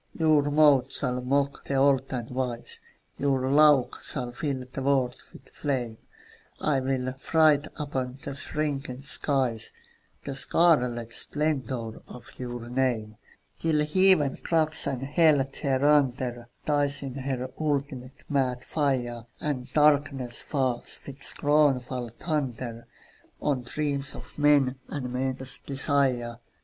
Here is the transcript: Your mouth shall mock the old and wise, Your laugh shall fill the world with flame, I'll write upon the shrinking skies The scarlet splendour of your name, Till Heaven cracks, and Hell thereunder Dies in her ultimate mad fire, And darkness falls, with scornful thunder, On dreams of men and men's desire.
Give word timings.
Your 0.15 0.49
mouth 0.49 0.91
shall 0.91 1.21
mock 1.21 1.65
the 1.65 1.75
old 1.75 2.11
and 2.11 2.27
wise, 2.31 2.79
Your 3.19 3.51
laugh 3.51 4.01
shall 4.03 4.31
fill 4.31 4.65
the 4.73 4.81
world 4.81 5.15
with 5.31 5.47
flame, 5.49 5.97
I'll 6.59 6.81
write 7.35 7.67
upon 7.79 8.17
the 8.23 8.33
shrinking 8.33 9.03
skies 9.03 9.71
The 10.23 10.33
scarlet 10.33 11.13
splendour 11.13 12.01
of 12.07 12.39
your 12.39 12.67
name, 12.67 13.17
Till 13.59 13.85
Heaven 13.85 14.37
cracks, 14.37 14.87
and 14.87 15.03
Hell 15.03 15.45
thereunder 15.53 16.47
Dies 16.65 17.03
in 17.03 17.13
her 17.13 17.51
ultimate 17.59 18.23
mad 18.27 18.63
fire, 18.63 19.27
And 19.39 19.71
darkness 19.71 20.41
falls, 20.41 20.99
with 21.05 21.21
scornful 21.21 22.07
thunder, 22.17 22.87
On 23.39 23.61
dreams 23.61 24.15
of 24.15 24.39
men 24.39 24.77
and 24.89 25.13
men's 25.13 25.59
desire. 25.59 26.39